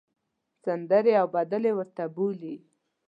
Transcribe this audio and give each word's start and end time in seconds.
سندرې 0.63 1.13
او 1.21 1.27
بدلې 1.35 1.71
ورته 1.77 2.03
بولۍ. 2.15 2.55